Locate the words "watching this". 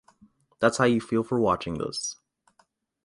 1.31-2.15